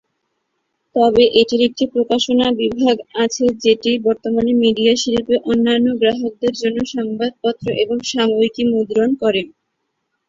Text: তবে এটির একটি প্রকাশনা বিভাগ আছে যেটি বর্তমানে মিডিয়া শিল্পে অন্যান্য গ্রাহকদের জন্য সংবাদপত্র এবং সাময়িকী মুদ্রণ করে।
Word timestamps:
তবে 0.95 1.23
এটির 1.39 1.61
একটি 1.67 1.83
প্রকাশনা 1.93 2.47
বিভাগ 2.61 2.95
আছে 3.23 3.45
যেটি 3.63 3.91
বর্তমানে 4.07 4.51
মিডিয়া 4.63 4.93
শিল্পে 5.01 5.35
অন্যান্য 5.45 5.87
গ্রাহকদের 6.01 6.53
জন্য 6.61 6.77
সংবাদপত্র 6.95 7.65
এবং 7.83 7.97
সাময়িকী 8.11 8.63
মুদ্রণ 8.71 9.09
করে। 9.21 9.41